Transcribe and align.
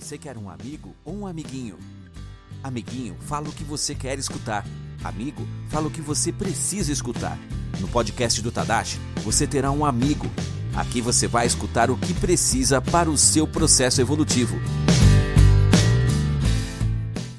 Você 0.00 0.16
quer 0.16 0.38
um 0.38 0.48
amigo 0.48 0.96
ou 1.04 1.14
um 1.14 1.26
amiguinho? 1.26 1.78
Amiguinho, 2.64 3.16
fala 3.20 3.50
o 3.50 3.52
que 3.52 3.62
você 3.62 3.94
quer 3.94 4.18
escutar. 4.18 4.64
Amigo, 5.04 5.46
fala 5.68 5.88
o 5.88 5.90
que 5.90 6.00
você 6.00 6.32
precisa 6.32 6.90
escutar. 6.90 7.38
No 7.78 7.86
podcast 7.86 8.40
do 8.40 8.50
Tadashi, 8.50 8.98
você 9.22 9.46
terá 9.46 9.70
um 9.70 9.84
amigo. 9.84 10.24
Aqui 10.74 11.02
você 11.02 11.28
vai 11.28 11.46
escutar 11.46 11.90
o 11.90 11.98
que 11.98 12.14
precisa 12.14 12.80
para 12.80 13.10
o 13.10 13.18
seu 13.18 13.46
processo 13.46 14.00
evolutivo. 14.00 14.56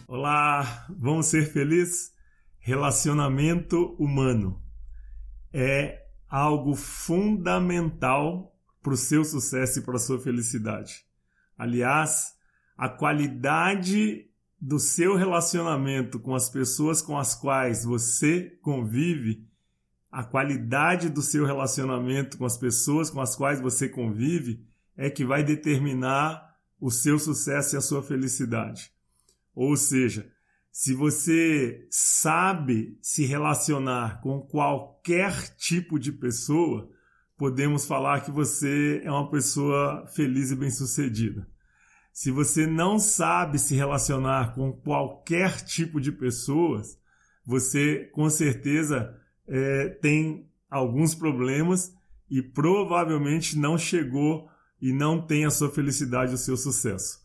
Olá, 0.07 0.86
vamos 0.88 1.25
ser 1.25 1.52
felizes? 1.52 2.14
Relacionamento 2.59 3.96
humano 3.98 4.62
é 5.52 6.05
algo 6.30 6.75
fundamental 6.75 8.55
para 8.84 8.93
o 8.93 8.98
seu 8.98 9.25
sucesso 9.25 9.80
e 9.80 9.82
para 9.82 9.96
a 9.96 10.00
sua 10.00 10.20
felicidade. 10.20 11.04
Aliás, 11.57 12.39
a 12.82 12.89
qualidade 12.89 14.27
do 14.59 14.80
seu 14.80 15.16
relacionamento 15.16 16.20
com 16.20 16.34
as 16.34 16.49
pessoas 16.49 16.99
com 16.99 17.16
as 17.16 17.35
quais 17.35 17.85
você 17.85 18.58
convive, 18.59 19.48
a 20.12 20.23
qualidade 20.23 21.08
do 21.08 21.22
seu 21.22 21.45
relacionamento 21.45 22.39
com 22.39 22.45
as 22.45 22.58
pessoas 22.58 23.12
com 23.12 23.22
as 23.22 23.36
quais 23.36 23.62
você 23.62 23.88
convive 23.88 24.66
é 24.98 25.12
que 25.12 25.23
vai 25.23 25.44
determinar 25.44 26.55
o 26.80 26.89
seu 26.89 27.20
sucesso 27.20 27.75
e 27.75 27.77
a 27.77 27.81
sua 27.81 28.02
felicidade. 28.02 28.91
Ou 29.53 29.77
seja, 29.77 30.27
se 30.72 30.95
você 30.95 31.86
sabe 31.91 32.98
se 33.00 33.27
relacionar 33.27 34.22
com 34.22 34.41
qualquer 34.41 35.55
tipo 35.55 36.00
de 36.00 36.11
pessoa, 36.11 36.89
podemos 37.38 37.86
falar 37.86 38.22
que 38.22 38.31
você 38.31 39.03
é 39.05 39.11
uma 39.11 39.30
pessoa 39.30 40.08
feliz 40.08 40.50
e 40.50 40.55
bem-sucedida. 40.55 41.48
Se 42.14 42.32
você 42.32 42.68
não 42.68 43.00
sabe 43.00 43.58
se 43.58 43.76
relacionar 43.76 44.54
com 44.54 44.72
qualquer 44.74 45.62
tipo 45.62 46.00
de 46.00 46.12
pessoas, 46.12 46.98
você 47.45 48.09
com 48.14 48.30
certeza 48.30 49.16
é, 49.48 49.90
tem 50.02 50.50
alguns 50.70 51.16
problemas 51.16 51.94
e 52.30 52.42
provavelmente 52.42 53.58
não 53.58 53.78
chegou 53.78 54.50
e 54.81 54.92
não 54.94 55.26
tem 55.26 55.45
a 55.45 55.52
sua 55.52 55.70
felicidade, 55.70 56.34
o 56.34 56.38
seu 56.38 56.58
sucesso. 56.58 57.20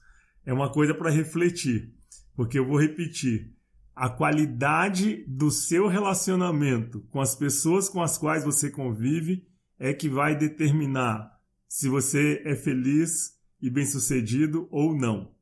É 0.44 0.52
uma 0.52 0.70
coisa 0.70 0.94
para 0.94 1.10
refletir 1.10 1.96
porque 2.36 2.58
eu 2.58 2.66
vou 2.66 2.78
repetir. 2.78 3.56
A 3.94 4.10
qualidade 4.10 5.24
do 5.26 5.50
seu 5.50 5.88
relacionamento 5.88 7.00
com 7.10 7.18
as 7.18 7.34
pessoas 7.34 7.88
com 7.88 8.02
as 8.02 8.18
quais 8.18 8.44
você 8.44 8.70
convive 8.70 9.48
é 9.78 9.94
que 9.94 10.06
vai 10.06 10.36
determinar 10.36 11.32
se 11.66 11.88
você 11.88 12.42
é 12.44 12.54
feliz 12.54 13.35
e 13.66 13.70
bem-sucedido 13.70 14.68
ou 14.70 14.96
não. 14.96 15.34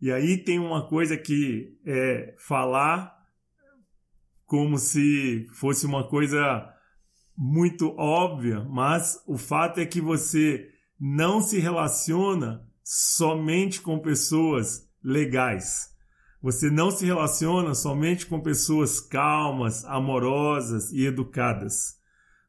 E 0.00 0.10
aí 0.10 0.38
tem 0.38 0.58
uma 0.58 0.88
coisa 0.88 1.18
que 1.18 1.78
é 1.84 2.34
falar 2.38 3.14
como 4.46 4.78
se 4.78 5.46
fosse 5.52 5.84
uma 5.84 6.08
coisa 6.08 6.66
muito 7.36 7.88
óbvia, 7.98 8.64
mas 8.64 9.22
o 9.26 9.36
fato 9.36 9.80
é 9.80 9.86
que 9.86 10.00
você 10.00 10.66
não 10.98 11.42
se 11.42 11.58
relaciona 11.58 12.66
somente 12.82 13.82
com 13.82 13.98
pessoas 13.98 14.88
legais. 15.04 15.90
Você 16.40 16.70
não 16.70 16.90
se 16.90 17.04
relaciona 17.04 17.74
somente 17.74 18.24
com 18.26 18.40
pessoas 18.40 18.98
calmas, 18.98 19.84
amorosas 19.84 20.90
e 20.90 21.04
educadas. 21.04 21.98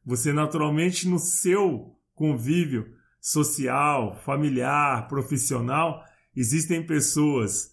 Você 0.04 0.32
naturalmente 0.32 1.06
no 1.06 1.18
seu 1.18 1.94
convívio 2.14 2.86
social, 3.24 4.20
familiar, 4.22 5.08
profissional, 5.08 6.04
existem 6.36 6.86
pessoas 6.86 7.70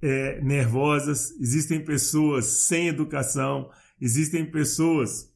é, 0.00 0.40
nervosas, 0.42 1.32
existem 1.40 1.84
pessoas 1.84 2.44
sem 2.68 2.86
educação, 2.86 3.68
existem 4.00 4.48
pessoas 4.48 5.28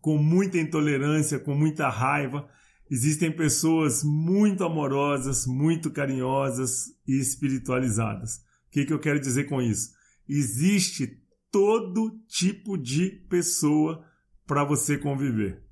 com 0.00 0.16
muita 0.16 0.58
intolerância, 0.58 1.40
com 1.40 1.56
muita 1.56 1.88
raiva, 1.88 2.48
existem 2.88 3.32
pessoas 3.32 4.04
muito 4.04 4.62
amorosas, 4.62 5.44
muito 5.44 5.90
carinhosas 5.90 6.86
e 7.08 7.18
espiritualizadas. 7.18 8.36
O 8.68 8.70
que, 8.70 8.84
que 8.84 8.92
eu 8.92 9.00
quero 9.00 9.18
dizer 9.18 9.48
com 9.48 9.60
isso? 9.60 9.90
Existe 10.28 11.20
todo 11.50 12.16
tipo 12.28 12.78
de 12.78 13.10
pessoa 13.28 14.04
para 14.46 14.62
você 14.62 14.96
conviver. 14.96 15.68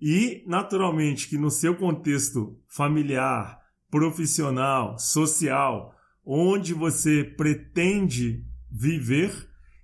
E, 0.00 0.44
naturalmente, 0.46 1.28
que 1.28 1.38
no 1.38 1.50
seu 1.50 1.74
contexto 1.76 2.58
familiar, 2.68 3.58
profissional, 3.90 4.98
social, 4.98 5.94
onde 6.24 6.74
você 6.74 7.24
pretende 7.24 8.44
viver, 8.70 9.32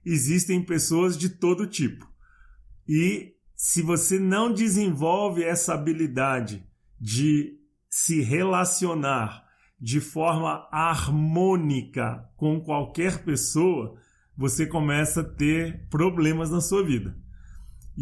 existem 0.05 0.63
pessoas 0.63 1.17
de 1.17 1.31
todo 1.31 1.67
tipo. 1.67 2.07
E 2.87 3.33
se 3.55 3.81
você 3.81 4.19
não 4.19 4.53
desenvolve 4.53 5.45
essa 5.45 5.75
habilidade 5.75 6.67
de 7.01 7.59
se 7.89 8.21
relacionar 8.21 9.45
de 9.81 10.01
forma 10.01 10.69
harmônica 10.71 12.29
com 12.37 12.61
qualquer 12.61 13.25
pessoa, 13.25 13.97
você 14.37 14.67
começa 14.67 15.21
a 15.21 15.25
ter 15.25 15.89
problemas 15.89 16.51
na 16.51 16.61
sua 16.61 16.85
vida. 16.85 17.17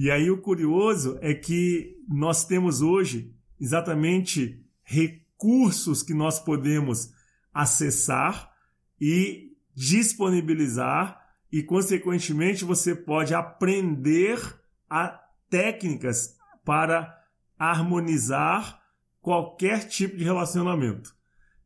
E 0.03 0.11
aí 0.11 0.31
o 0.31 0.41
curioso 0.41 1.19
é 1.21 1.35
que 1.35 1.95
nós 2.09 2.47
temos 2.47 2.81
hoje 2.81 3.37
exatamente 3.61 4.65
recursos 4.83 6.03
que 6.03 6.15
nós 6.15 6.41
podemos 6.41 7.13
acessar 7.53 8.51
e 8.99 9.55
disponibilizar 9.75 11.21
e 11.53 11.63
consequentemente 11.63 12.65
você 12.65 12.95
pode 12.95 13.35
aprender 13.35 14.41
a 14.89 15.21
técnicas 15.51 16.35
para 16.65 17.15
harmonizar 17.59 18.81
qualquer 19.21 19.87
tipo 19.87 20.17
de 20.17 20.25
relacionamento. 20.25 21.15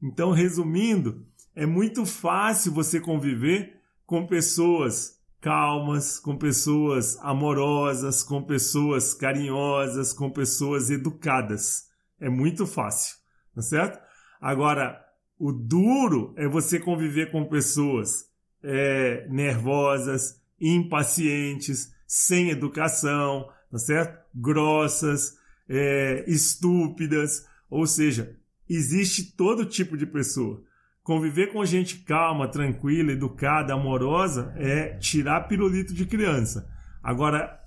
Então, 0.03 0.33
resumindo, 0.33 1.25
é 1.55 1.67
muito 1.67 2.05
fácil 2.05 2.73
você 2.73 2.99
conviver 2.99 3.81
com 4.05 4.27
pessoas 4.27 5.21
calmas, 5.44 6.19
com 6.19 6.38
pessoas 6.38 7.19
amorosas, 7.21 8.22
com 8.22 8.43
pessoas 8.43 9.12
carinhosas, 9.12 10.15
com 10.15 10.31
pessoas 10.31 10.88
educadas. 10.88 11.91
É 12.19 12.31
muito 12.31 12.66
fácil, 12.66 13.19
tá 13.55 13.60
certo? 13.60 14.00
Agora, 14.41 14.99
o 15.38 15.53
duro 15.53 16.32
é 16.38 16.49
você 16.49 16.81
conviver 16.81 17.31
com 17.31 17.44
pessoas 17.44 18.25
é, 18.62 19.28
nervosas, 19.28 20.41
impacientes, 20.59 21.93
sem 22.06 22.49
educação, 22.49 23.47
tá 23.71 23.76
certo? 23.76 24.25
Grossas, 24.34 25.37
é, 25.69 26.25
estúpidas, 26.26 27.47
ou 27.69 27.87
seja, 27.87 28.34
existe 28.66 29.37
todo 29.37 29.66
tipo 29.66 29.94
de 29.94 30.06
pessoa. 30.06 30.65
Conviver 31.05 31.53
com 31.53 31.63
gente 31.67 31.99
calma, 31.99 32.49
tranquila, 32.49 33.13
educada, 33.13 33.75
amorosa 33.75 34.55
é 34.57 34.97
tirar 34.97 35.43
pirulito 35.43 35.93
de 35.93 36.07
criança. 36.07 36.67
Agora, 37.03 37.61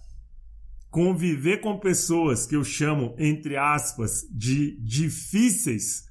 conviver 0.90 1.62
com 1.62 1.78
pessoas 1.78 2.48
que 2.48 2.56
eu 2.56 2.64
chamo, 2.64 3.14
entre 3.20 3.56
aspas, 3.56 4.28
de 4.32 4.82
difíceis, 4.82 6.06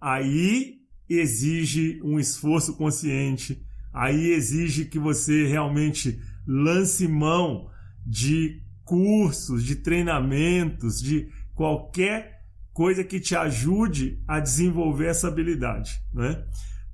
aí 0.00 0.76
exige 1.08 2.00
um 2.04 2.20
esforço 2.20 2.76
consciente, 2.76 3.60
aí 3.92 4.30
exige 4.30 4.84
que 4.84 4.98
você 4.98 5.48
realmente 5.48 6.22
lance 6.46 7.08
mão 7.08 7.68
de 8.06 8.62
cursos, 8.84 9.64
de 9.64 9.74
treinamentos, 9.74 11.02
de 11.02 11.28
qualquer 11.52 12.39
coisa 12.72 13.04
que 13.04 13.20
te 13.20 13.34
ajude 13.34 14.22
a 14.26 14.40
desenvolver 14.40 15.06
essa 15.06 15.28
habilidade, 15.28 16.00
né? 16.12 16.44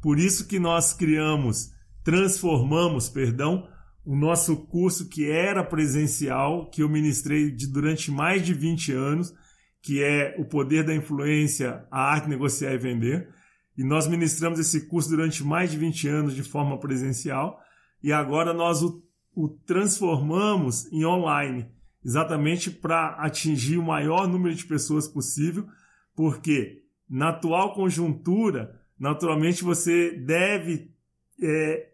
Por 0.01 0.19
isso 0.19 0.47
que 0.47 0.59
nós 0.59 0.93
criamos, 0.93 1.71
transformamos, 2.05 3.09
perdão, 3.09 3.69
o 4.05 4.15
nosso 4.15 4.57
curso 4.67 5.09
que 5.09 5.29
era 5.29 5.65
presencial, 5.65 6.71
que 6.71 6.83
eu 6.83 6.89
ministrei 6.89 7.51
de, 7.51 7.67
durante 7.67 8.11
mais 8.11 8.45
de 8.45 8.55
20 8.55 8.93
anos, 8.93 9.35
que 9.83 10.03
é 10.03 10.37
o 10.39 10.45
poder 10.45 10.85
da 10.85 10.95
influência, 10.95 11.85
a 11.91 12.01
arte 12.13 12.29
negociar 12.29 12.73
e 12.73 12.79
vender. 12.79 13.29
E 13.77 13.85
nós 13.85 14.07
ministramos 14.07 14.59
esse 14.59 14.87
curso 14.89 15.11
durante 15.11 15.45
mais 15.45 15.71
de 15.71 15.77
20 15.77 16.09
anos 16.09 16.35
de 16.35 16.43
forma 16.43 16.79
presencial 16.79 17.61
e 18.03 18.13
agora 18.13 18.55
nós 18.55 18.83
o, 18.83 19.03
o 19.35 19.49
transformamos 19.49 20.91
em 20.93 21.05
online 21.05 21.69
exatamente 22.07 22.71
para 22.71 23.17
atingir 23.17 23.79
o 23.79 23.83
maior 23.83 24.29
número 24.29 24.55
de 24.55 24.65
pessoas 24.65 25.09
possível, 25.09 25.67
porque 26.15 26.85
na 27.11 27.31
atual 27.31 27.75
conjuntura, 27.75 28.81
naturalmente 28.97 29.65
você 29.65 30.13
deve 30.13 30.95
é, 31.43 31.89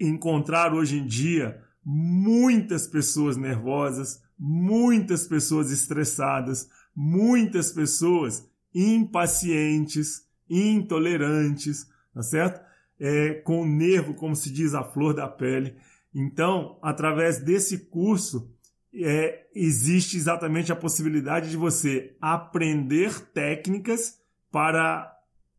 encontrar 0.00 0.74
hoje 0.74 0.98
em 0.98 1.06
dia 1.06 1.62
muitas 1.84 2.88
pessoas 2.88 3.36
nervosas, 3.36 4.20
muitas 4.36 5.28
pessoas 5.28 5.70
estressadas, 5.70 6.68
muitas 6.92 7.70
pessoas 7.70 8.44
impacientes, 8.74 10.26
intolerantes, 10.50 11.86
tá 12.12 12.22
certo? 12.24 12.60
É, 12.98 13.34
com 13.34 13.62
o 13.62 13.66
nervo, 13.66 14.14
como 14.14 14.34
se 14.34 14.52
diz, 14.52 14.74
a 14.74 14.82
flor 14.82 15.14
da 15.14 15.28
pele. 15.28 15.76
Então, 16.12 16.80
através 16.82 17.38
desse 17.38 17.86
curso, 17.86 18.52
é, 18.94 19.46
existe 19.54 20.16
exatamente 20.16 20.72
a 20.72 20.76
possibilidade 20.76 21.50
de 21.50 21.56
você 21.56 22.16
aprender 22.20 23.18
técnicas 23.32 24.18
para 24.50 25.10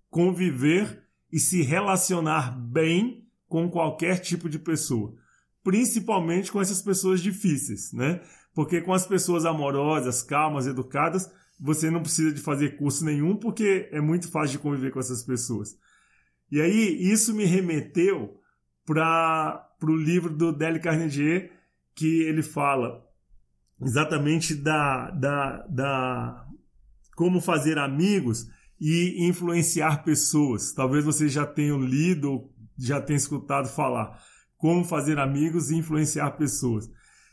conviver 0.09 1.03
e 1.31 1.39
se 1.39 1.63
relacionar 1.63 2.51
bem 2.51 3.27
com 3.47 3.69
qualquer 3.69 4.19
tipo 4.19 4.47
de 4.47 4.59
pessoa, 4.59 5.15
principalmente 5.63 6.51
com 6.51 6.62
essas 6.62 6.81
pessoas 6.81 7.21
difíceis, 7.21 7.91
né? 7.91 8.21
Porque 8.53 8.81
com 8.81 8.94
as 8.94 9.07
pessoas 9.07 9.45
amorosas, 9.45 10.21
calmas, 10.21 10.68
educadas, 10.68 11.31
você 11.59 11.89
não 11.89 12.01
precisa 12.01 12.31
de 12.31 12.41
fazer 12.41 12.77
curso 12.77 13.03
nenhum, 13.03 13.35
porque 13.35 13.89
é 13.91 14.00
muito 14.00 14.30
fácil 14.30 14.57
de 14.57 14.63
conviver 14.63 14.91
com 14.91 15.00
essas 15.00 15.24
pessoas. 15.24 15.75
E 16.51 16.62
aí, 16.62 17.12
isso 17.12 17.33
me 17.33 17.45
remeteu 17.45 18.39
para 18.85 19.68
o 19.81 19.95
livro 19.95 20.35
do 20.35 20.51
Dale 20.51 20.80
Carnegie, 20.80 21.50
que 21.95 22.24
ele 22.24 22.44
fala 22.44 23.03
exatamente 23.83 24.56
da, 24.56 25.12
da, 25.12 25.65
da 25.68 26.45
como 27.15 27.41
fazer 27.41 27.77
amigos 27.77 28.47
e 28.80 29.27
influenciar 29.27 30.03
pessoas. 30.03 30.74
Talvez 30.74 31.06
você 31.06 31.30
já 31.30 31.45
tenha 31.45 31.75
lido 31.75 32.50
já 32.77 33.01
tenha 33.01 33.18
escutado 33.18 33.68
falar 33.68 34.19
como 34.57 34.83
fazer 34.83 35.19
amigos 35.19 35.69
e 35.69 35.75
influenciar 35.75 36.31
pessoas. 36.31 36.89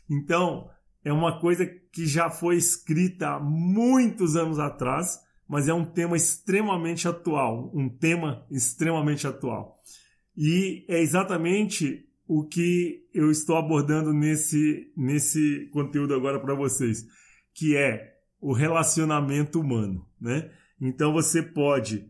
Então, 0.08 0.68
é 1.04 1.12
uma 1.12 1.40
coisa 1.40 1.64
que 1.92 2.06
já 2.06 2.28
foi 2.28 2.56
escrita 2.56 3.28
há 3.28 3.40
muitos 3.40 4.36
anos 4.36 4.58
atrás, 4.58 5.18
mas 5.48 5.68
é 5.68 5.74
um 5.74 5.84
tema 5.84 6.16
extremamente 6.16 7.06
atual, 7.06 7.70
um 7.74 7.88
tema 7.88 8.44
extremamente 8.50 9.26
atual. 9.26 9.80
E 10.36 10.84
é 10.88 11.00
exatamente 11.00 12.04
o 12.32 12.44
que 12.44 13.08
eu 13.12 13.28
estou 13.28 13.56
abordando 13.56 14.12
nesse, 14.12 14.92
nesse 14.96 15.68
conteúdo 15.72 16.14
agora 16.14 16.38
para 16.38 16.54
vocês, 16.54 17.04
que 17.52 17.76
é 17.76 18.20
o 18.40 18.52
relacionamento 18.52 19.58
humano, 19.58 20.06
né? 20.20 20.48
Então 20.80 21.12
você 21.12 21.42
pode 21.42 22.08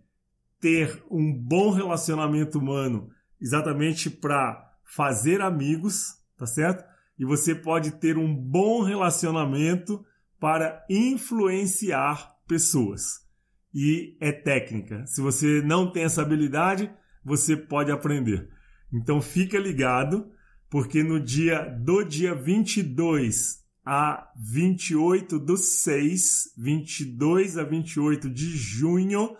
ter 0.60 1.02
um 1.10 1.32
bom 1.32 1.70
relacionamento 1.70 2.58
humano 2.58 3.08
exatamente 3.40 4.10
para 4.10 4.62
fazer 4.84 5.40
amigos, 5.40 6.18
tá 6.36 6.44
certo? 6.44 6.84
E 7.18 7.24
você 7.24 7.54
pode 7.54 7.92
ter 7.92 8.18
um 8.18 8.36
bom 8.36 8.82
relacionamento 8.82 10.04
para 10.38 10.84
influenciar 10.90 12.36
pessoas. 12.46 13.26
E 13.72 14.18
é 14.20 14.32
técnica. 14.32 15.02
Se 15.06 15.22
você 15.22 15.62
não 15.62 15.90
tem 15.90 16.04
essa 16.04 16.20
habilidade, 16.20 16.92
você 17.24 17.56
pode 17.56 17.90
aprender. 17.90 18.59
Então 18.92 19.20
fica 19.20 19.58
ligado, 19.58 20.30
porque 20.68 21.02
no 21.02 21.20
dia 21.20 21.64
do 21.64 22.02
dia 22.02 22.34
22 22.34 23.60
a 23.84 24.30
28 24.36 25.38
do 25.38 25.56
6, 25.56 26.54
22 26.56 27.58
a 27.58 27.64
28 27.64 28.28
de 28.28 28.56
junho, 28.56 29.36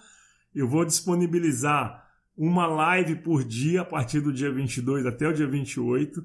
eu 0.55 0.69
vou 0.69 0.85
disponibilizar 0.85 2.05
uma 2.37 2.67
live 2.67 3.17
por 3.17 3.45
dia 3.45 3.83
a 3.83 3.85
partir 3.85 4.21
do 4.21 4.33
dia 4.33 4.51
22 4.51 5.05
até 5.07 5.29
o 5.29 5.33
dia 5.33 5.47
28 5.47 6.25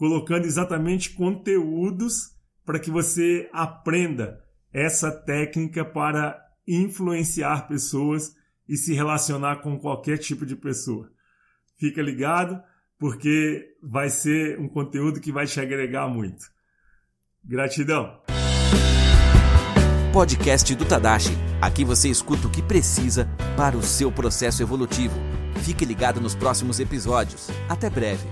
colocando 0.00 0.46
exatamente 0.46 1.10
conteúdos 1.10 2.34
para 2.64 2.78
que 2.78 2.90
você 2.90 3.50
aprenda 3.52 4.42
essa 4.72 5.12
técnica 5.12 5.84
para 5.84 6.42
influenciar 6.66 7.68
pessoas 7.68 8.34
e 8.66 8.78
se 8.78 8.94
relacionar 8.94 9.56
com 9.56 9.78
qualquer 9.78 10.16
tipo 10.16 10.46
de 10.46 10.56
pessoa. 10.56 11.12
Fica 11.80 12.02
ligado, 12.02 12.62
porque 12.98 13.74
vai 13.82 14.10
ser 14.10 14.60
um 14.60 14.68
conteúdo 14.68 15.18
que 15.18 15.32
vai 15.32 15.46
te 15.46 15.58
agregar 15.58 16.06
muito. 16.06 16.44
Gratidão! 17.42 18.20
Podcast 20.12 20.74
do 20.74 20.84
Tadashi. 20.84 21.32
Aqui 21.62 21.82
você 21.82 22.10
escuta 22.10 22.46
o 22.46 22.50
que 22.50 22.60
precisa 22.60 23.26
para 23.56 23.78
o 23.78 23.82
seu 23.82 24.12
processo 24.12 24.62
evolutivo. 24.62 25.18
Fique 25.64 25.86
ligado 25.86 26.20
nos 26.20 26.34
próximos 26.34 26.80
episódios. 26.80 27.48
Até 27.68 27.88
breve! 27.88 28.28